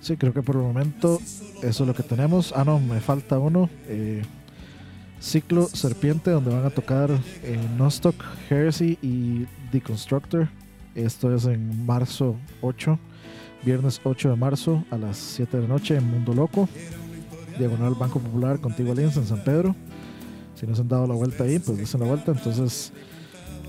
[0.00, 1.20] Sí, creo que por el momento
[1.62, 2.52] eso es lo que tenemos.
[2.56, 3.70] Ah, no, me falta uno.
[3.86, 4.22] Eh,
[5.20, 7.08] Ciclo Serpiente, donde van a tocar
[7.44, 8.16] eh, Nostock,
[8.50, 10.48] Heresy y Deconstructor.
[10.96, 12.98] Esto es en marzo 8,
[13.64, 16.68] viernes 8 de marzo a las 7 de la noche en Mundo Loco,
[17.56, 19.76] Diagonal Banco Popular, Contigo Alianza en San Pedro.
[20.56, 22.32] Si no se han dado la vuelta ahí, pues dicen la vuelta.
[22.32, 22.92] Entonces,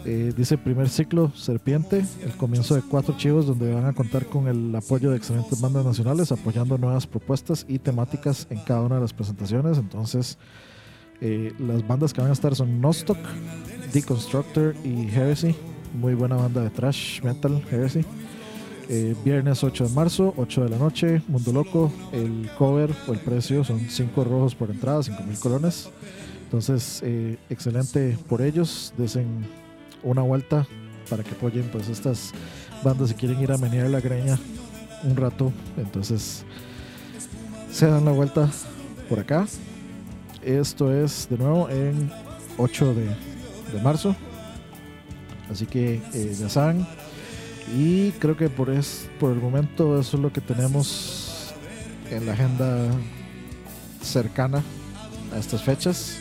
[0.06, 4.48] eh, dice primer ciclo Serpiente, el comienzo de cuatro chivos donde van a contar con
[4.50, 9.02] el apoyo de excelentes bandas nacionales, apoyando nuevas propuestas y temáticas en cada una de
[9.02, 9.78] las presentaciones.
[9.78, 10.38] Entonces,
[11.22, 13.18] eh, las bandas que van a estar son Nostock,
[13.94, 15.56] Deconstructor y Heresy.
[15.94, 18.04] Muy buena banda de trash metal, Heresy.
[18.90, 21.94] Eh, viernes 8 de marzo, 8 de la noche, Mundo Loco.
[22.12, 25.90] El cover o el precio son 5 rojos por entrada, 5 mil colones.
[26.44, 27.02] Entonces,
[27.50, 28.94] excelente por ellos.
[28.98, 29.63] Desen
[30.04, 30.68] una vuelta
[31.10, 32.32] para que apoyen pues estas
[32.84, 34.38] bandas si quieren ir a menear la greña
[35.04, 35.52] un rato.
[35.78, 36.44] Entonces,
[37.72, 38.50] se dan la vuelta
[39.10, 39.46] por acá.
[40.42, 42.12] Esto es de nuevo en
[42.58, 44.16] 8 de, marzo.
[45.50, 46.86] Así que eh, ya saben.
[47.76, 51.54] Y creo que por, es, por el momento eso es lo que tenemos
[52.12, 52.90] en la agenda
[54.02, 54.62] cercana
[55.34, 56.18] a estas fechas.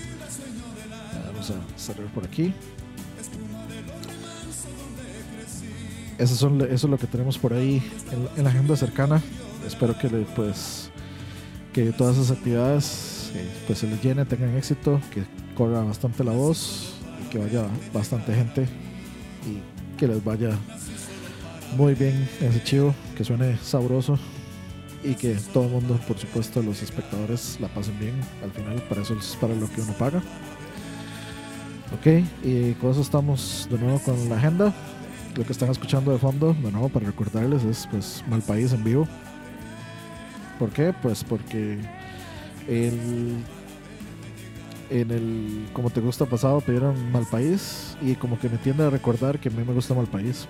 [1.26, 2.55] Vamos a cerrar por aquí.
[6.23, 7.83] Eso, son, eso es lo que tenemos por ahí
[8.37, 9.20] en, la agenda cercana.
[9.66, 10.89] Espero que pues
[11.73, 13.33] que todas esas actividades
[13.66, 15.25] pues se les llene, tengan éxito, que
[15.57, 18.68] corra bastante la voz y que vaya bastante gente
[19.45, 20.51] y que les vaya
[21.77, 24.16] muy bien ese chivo, que suene sabroso
[25.03, 28.14] y que todo el mundo, por supuesto, los espectadores la pasen bien.
[28.45, 30.23] Al final, para eso es para lo que uno paga.
[31.99, 34.73] Ok, y con eso estamos de nuevo con la agenda.
[35.37, 39.09] Lo que están escuchando de fondo, de para recordarles, es pues Mal País en vivo.
[40.59, 40.93] ¿Por qué?
[41.03, 41.78] Pues porque
[42.68, 43.37] el,
[44.91, 48.91] en el Como te gusta pasado pidieron Mal País y como que me tiende a
[48.91, 50.47] recordar que a mí me gusta Mal País,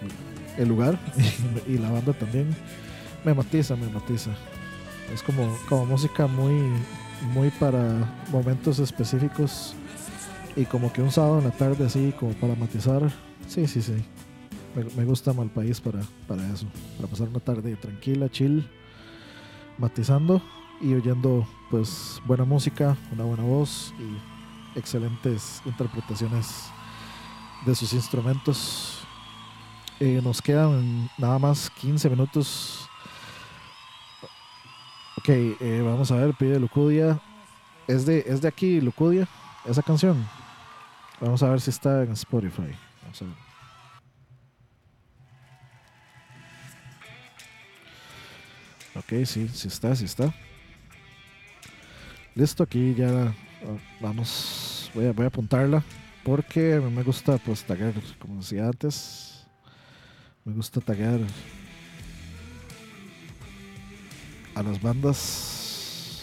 [0.58, 0.98] el lugar
[1.68, 2.48] y, la banda también
[3.24, 4.30] me matiza, me matiza.
[5.14, 6.54] Es como, como música muy,
[7.32, 9.74] muy para momentos específicos
[10.56, 13.02] y como que un sábado en la tarde así como para matizar.
[13.46, 13.94] Sí, sí, sí.
[14.74, 16.66] Me, gusta Mal País para, para eso,
[16.96, 18.66] para pasar una tarde tranquila, chill,
[19.76, 20.40] matizando
[20.80, 26.70] y oyendo pues buena música, una buena voz y excelentes interpretaciones
[27.66, 29.00] de sus instrumentos.
[30.00, 32.88] Eh, nos quedan nada más 15 minutos.
[35.18, 37.20] Ok, eh, vamos a ver, pide Lucudia.
[37.86, 39.28] ¿Es de, ¿Es de aquí Lucudia
[39.66, 40.26] esa canción?
[41.20, 42.74] Vamos a ver si está en Spotify.
[43.02, 43.51] Vamos a ver.
[49.12, 50.32] Ok, sí, sí está, sí está.
[52.34, 53.34] Listo, aquí ya ah,
[54.00, 55.84] vamos, voy a, voy a apuntarla
[56.24, 59.46] porque me gusta pues tagar, como decía antes,
[60.46, 61.20] me gusta tagar
[64.54, 66.22] a las bandas.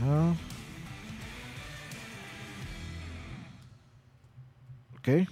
[0.00, 0.34] Ajá.
[4.96, 5.28] Ok.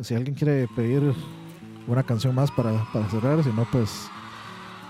[0.00, 1.12] Si alguien quiere pedir
[1.86, 4.08] una canción más para, para cerrar, si no, pues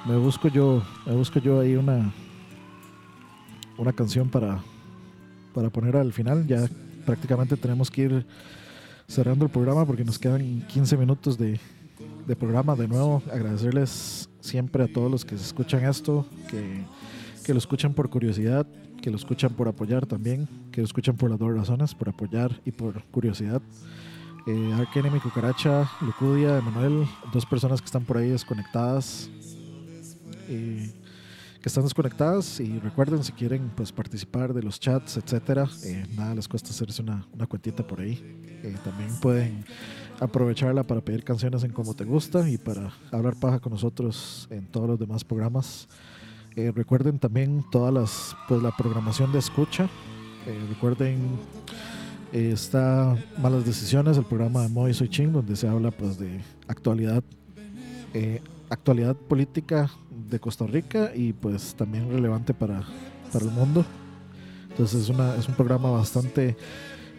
[0.06, 2.12] me busco yo, me busco yo ahí una
[3.78, 4.60] una canción para
[5.56, 6.46] para poner al final.
[6.46, 6.68] Ya
[7.06, 8.26] prácticamente tenemos que ir
[9.08, 11.58] cerrando el programa porque nos quedan 15 minutos de,
[12.26, 12.76] de programa.
[12.76, 16.84] De nuevo, agradecerles siempre a todos los que escuchan esto, que,
[17.42, 18.66] que lo escuchan por curiosidad,
[19.00, 22.60] que lo escuchan por apoyar también, que lo escuchan por las dos razones, por apoyar
[22.66, 23.62] y por curiosidad.
[24.46, 29.28] Eh, Arkenemy, Cucaracha, Lucudia, Emanuel, dos personas que están por ahí desconectadas,
[30.48, 30.92] eh,
[31.60, 36.36] que están desconectadas y recuerden si quieren pues participar de los chats, etcétera, eh, nada
[36.36, 38.22] les cuesta hacerse una, una cuentita por ahí.
[38.62, 39.64] Eh, también pueden
[40.20, 44.68] aprovecharla para pedir canciones en como te gusta y para hablar paja con nosotros en
[44.68, 45.88] todos los demás programas.
[46.54, 49.88] recuerden también todas las pues la programación de escucha.
[50.68, 51.36] recuerden
[52.32, 57.22] está Malas Decisiones, el programa de Moy Soy Ching, donde se habla pues de actualidad
[58.70, 59.90] actualidad política
[60.30, 62.82] de Costa Rica y pues también relevante para,
[63.32, 63.84] para el mundo.
[64.70, 66.56] Entonces es, una, es un programa bastante,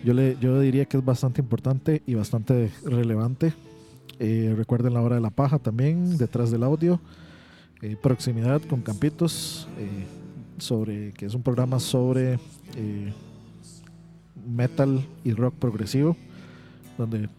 [0.03, 3.53] yo, le, yo diría que es bastante importante y bastante relevante.
[4.19, 6.99] Eh, recuerden la hora de la paja también, detrás del audio.
[7.81, 10.05] Eh, proximidad con Campitos, eh,
[10.57, 12.39] sobre, que es un programa sobre
[14.45, 16.15] metal y rock progresivo.
[16.97, 17.29] donde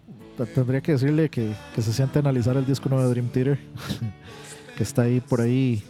[0.55, 3.59] tendría que decirle que, que se siente a analizar el disco nuevo de Dream Theater,
[4.76, 5.82] que está ahí por ahí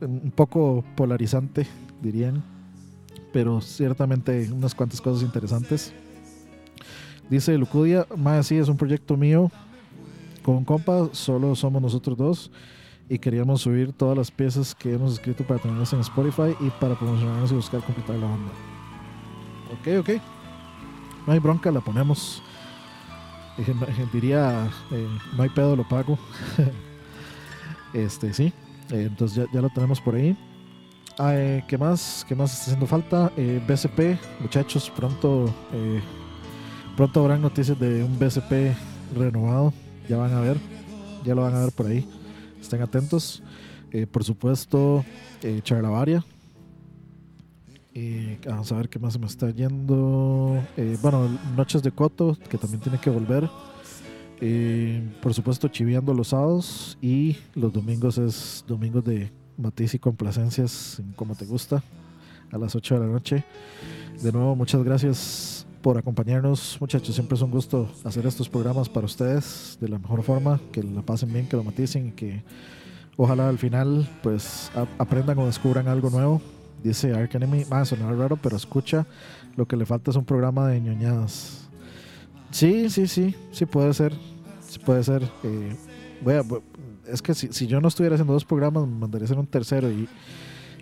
[0.00, 1.66] un poco polarizante,
[2.00, 2.42] dirían,
[3.32, 5.92] pero ciertamente unas cuantas cosas interesantes.
[7.30, 9.50] Dice Lucudia, más sí, es un proyecto mío.
[10.42, 12.50] Con compa, solo somos nosotros dos
[13.08, 16.98] y queríamos subir todas las piezas que hemos escrito para tenerlas en Spotify y para
[16.98, 18.52] promocionarnos y buscar completar la banda.
[19.72, 20.10] Ok, ok.
[21.26, 22.42] No hay bronca, la ponemos.
[24.12, 26.18] Diría, eh, no hay pedo, lo pago.
[27.92, 28.52] este, sí.
[28.90, 30.36] Eh, entonces ya, lo tenemos por ahí.
[31.18, 32.24] Ah, eh, ¿Qué más?
[32.28, 33.30] ¿Qué más está haciendo falta?
[33.36, 35.54] BCP, muchachos, pronto,
[36.96, 38.74] pronto habrán noticias de un BCP
[39.14, 39.72] renovado.
[40.08, 40.56] Ya van a ver,
[41.22, 42.08] ya lo van a ver por ahí.
[42.60, 43.42] Estén atentos.
[44.10, 45.04] por supuesto,
[45.62, 46.24] Charlavaria,
[47.94, 50.58] y vamos a ver qué más se me está yendo.
[50.76, 53.48] Eh, bueno, Noches de Coto, que también tiene que volver.
[54.40, 56.96] Eh, por supuesto, chiviando los sábados.
[57.02, 61.82] Y los domingos es domingos de matiz y complacencias, como te gusta,
[62.50, 63.44] a las 8 de la noche.
[64.22, 67.14] De nuevo, muchas gracias por acompañarnos, muchachos.
[67.14, 70.60] Siempre es un gusto hacer estos programas para ustedes de la mejor forma.
[70.72, 72.42] Que la pasen bien, que lo maticen y que
[73.18, 76.40] ojalá al final pues aprendan o descubran algo nuevo
[76.82, 79.06] Dice Ark Enemy, a sonar raro, pero escucha,
[79.56, 81.68] lo que le falta es un programa de ñoñadas.
[82.50, 84.12] Sí, sí, sí, sí puede ser.
[84.84, 85.28] Puede ser.
[85.42, 85.76] Eh,
[87.06, 89.90] es que si, yo no estuviera haciendo dos programas, me mandaría hacer un tercero.
[89.90, 90.08] Y,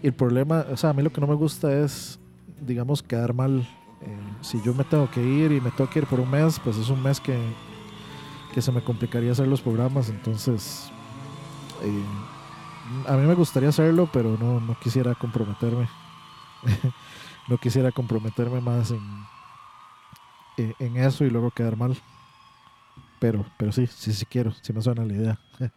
[0.03, 2.19] el problema, o sea, a mí lo que no me gusta es,
[2.67, 3.61] digamos, quedar mal.
[4.01, 6.59] Eh, si yo me tengo que ir y me tengo que ir por un mes,
[6.65, 7.39] pues es un mes que,
[8.55, 10.09] que se me complicaría hacer los programas.
[10.09, 10.91] Entonces,
[11.83, 12.03] eh,
[13.07, 15.89] a mí me gustaría hacerlo, pero no, no quisiera comprometerme.
[17.49, 21.97] no quisiera comprometerme más en, en eso y luego quedar mal.
[23.19, 25.39] Pero, pero sí, sí, sí quiero, sí me suena la idea.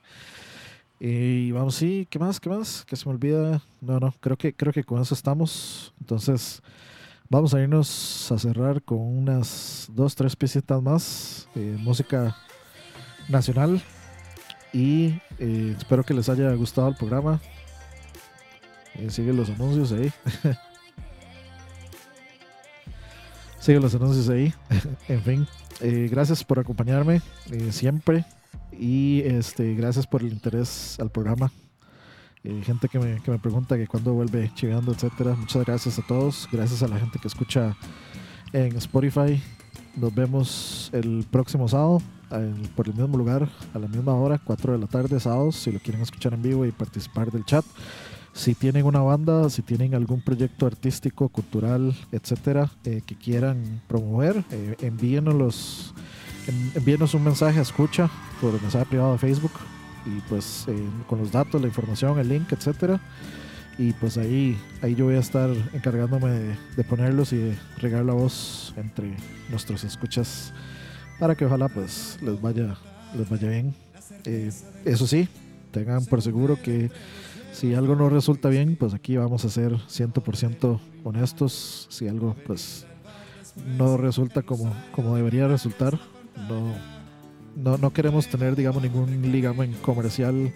[0.99, 2.39] y vamos, sí, ¿qué más?
[2.39, 2.85] ¿Qué más?
[2.85, 3.61] Que se me olvida.
[3.81, 5.93] No, no, creo que, creo que con eso estamos.
[5.99, 6.63] Entonces,
[7.29, 11.49] vamos a irnos a cerrar con unas dos, tres piecitas más.
[11.55, 12.35] Eh, música
[13.27, 13.83] nacional.
[14.73, 17.39] Y eh, espero que les haya gustado el programa.
[18.95, 20.11] Eh, sigue los anuncios ahí.
[23.59, 24.51] sigue los anuncios ahí.
[25.07, 25.47] en fin,
[25.79, 27.21] eh, gracias por acompañarme
[27.69, 28.25] siempre.
[28.71, 31.51] Y este, gracias por el interés al programa.
[32.63, 35.35] gente que me, que me, pregunta que cuándo vuelve chingando, etcétera.
[35.35, 36.49] Muchas gracias a todos.
[36.51, 37.77] Gracias a la gente que escucha
[38.53, 39.39] en Spotify.
[39.95, 42.01] Nos vemos el próximo sábado
[42.75, 45.79] por el mismo lugar, a la misma hora, 4 de la tarde, sábados, si lo
[45.79, 47.65] quieren escuchar en vivo y participar del chat.
[48.33, 54.43] Si tienen una banda, si tienen algún proyecto artístico, cultural, etcétera, eh, que quieran promover,
[54.49, 55.93] eh, envíenos,
[56.73, 58.09] envíenos un mensaje a escucha
[58.41, 59.51] por mensaje privado de Facebook
[60.05, 60.75] y pues eh,
[61.07, 62.99] con los datos, la información, el link, etcétera.
[63.77, 68.03] Y pues ahí, ahí yo voy a estar encargándome de, de ponerlos y de regar
[68.03, 69.15] la voz entre
[69.49, 70.53] nuestros escuchas
[71.23, 72.75] para que ojalá pues les vaya,
[73.17, 73.73] les vaya bien.
[74.25, 74.51] Eh,
[74.83, 75.29] eso sí,
[75.71, 76.91] tengan por seguro que
[77.53, 81.87] si algo no resulta bien, pues aquí vamos a ser 100% honestos.
[81.89, 82.85] Si algo pues
[83.77, 85.97] no resulta como, como debería resultar,
[87.55, 90.51] no, no, queremos tener digamos ningún ligamen comercial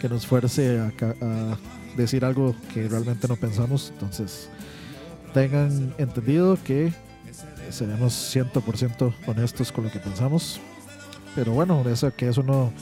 [0.00, 1.58] que nos fuerce a, a
[1.94, 3.90] decir algo que realmente no pensamos.
[3.92, 4.48] Entonces,
[5.34, 6.90] tengan entendido que
[7.70, 10.60] seremos 100% honestos con lo que pensamos.
[11.34, 11.82] Pero bueno,
[12.16, 12.72] que, eso no,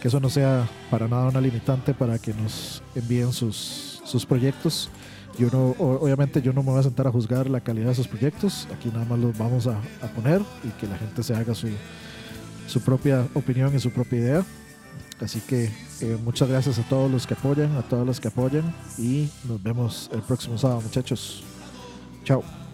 [0.00, 4.90] que eso no sea para nada una limitante para que nos envíen sus, sus proyectos.
[5.38, 8.08] Yo no, obviamente yo no me voy a sentar a juzgar la calidad de esos
[8.08, 8.66] proyectos.
[8.74, 9.80] Aquí nada más los vamos a,
[10.14, 11.68] poner y que la gente se haga su,
[12.66, 14.44] su propia opinión y su propia idea.
[15.20, 15.70] Así que
[16.00, 19.62] eh, muchas gracias a todos los que apoyan, a todos los que apoyan y nos
[19.62, 21.42] vemos el próximo sábado muchachos.
[22.24, 22.65] Chao.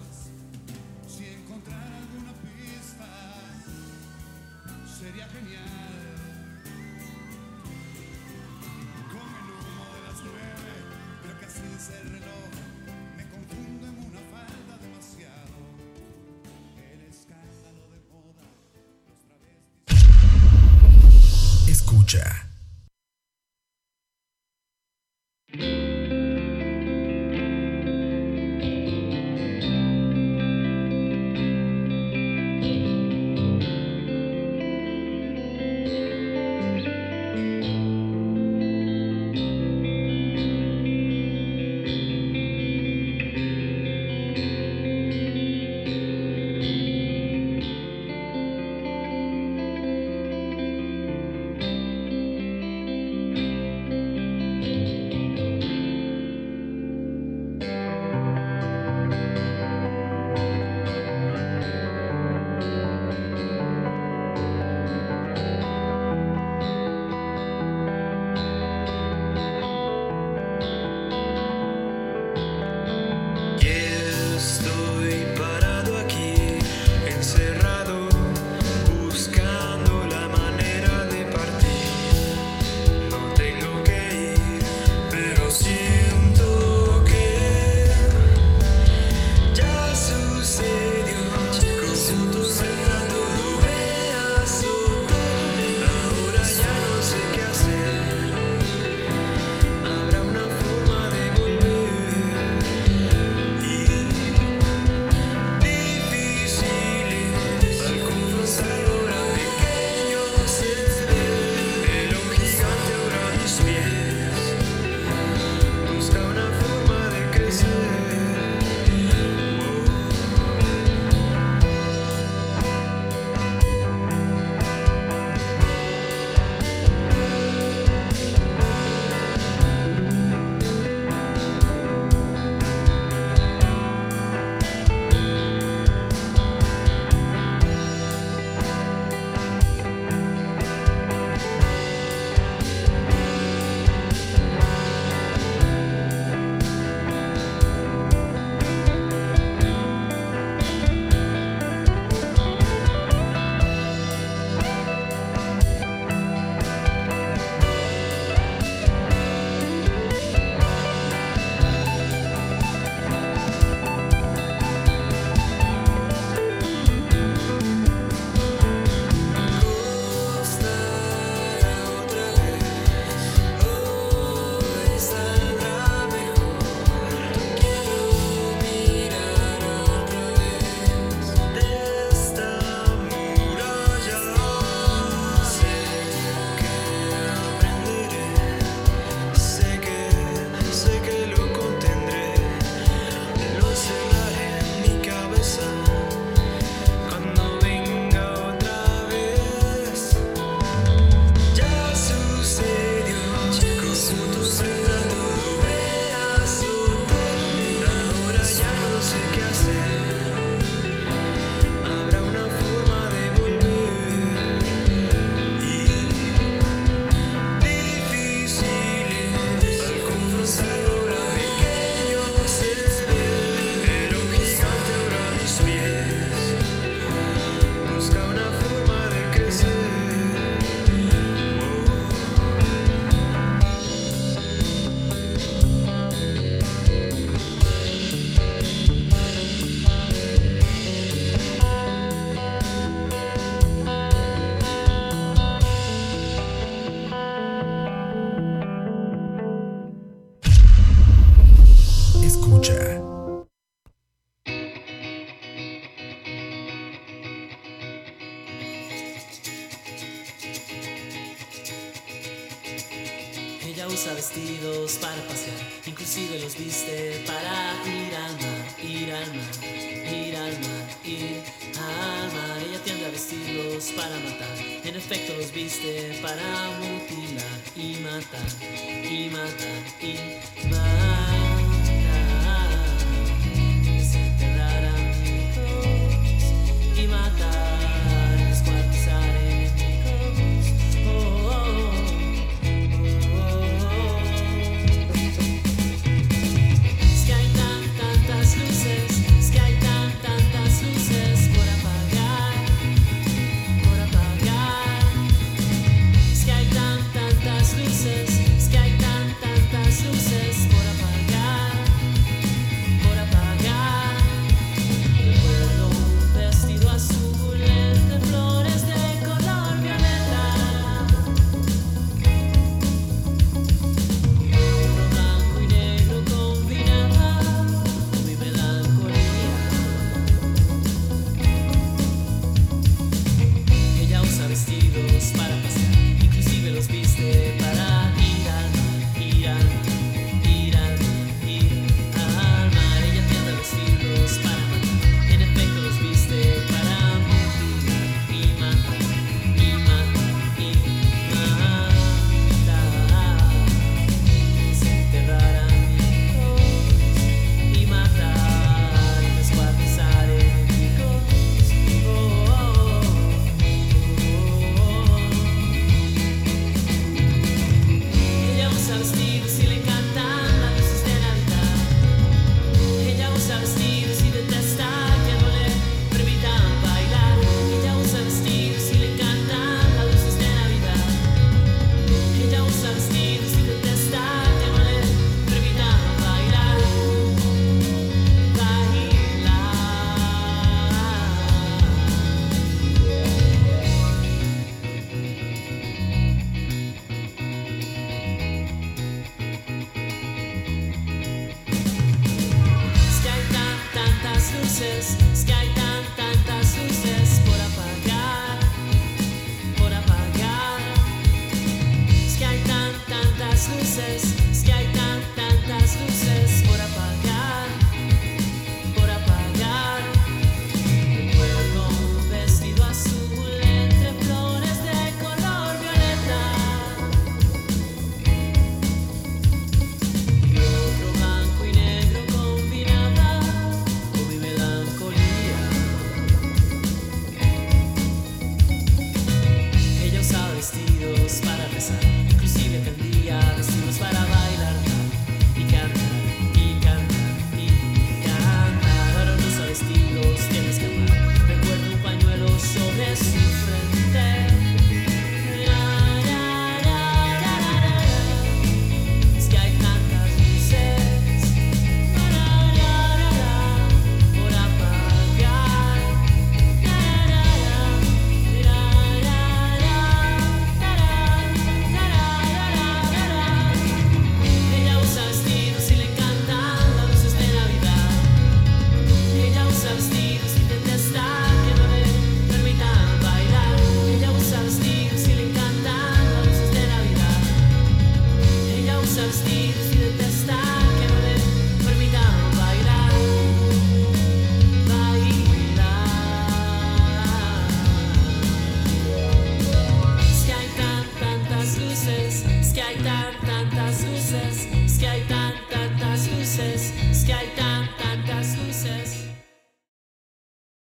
[275.13, 276.72] Los viste para